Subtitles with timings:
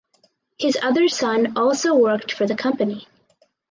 [0.59, 3.07] His other son also worked for the company.